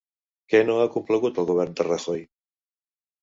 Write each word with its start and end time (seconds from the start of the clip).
Què 0.53 0.61
no 0.69 0.77
ha 0.85 0.89
complagut 0.95 1.37
al 1.43 1.47
govern 1.49 1.77
de 1.81 1.87
Rajoy? 1.89 2.23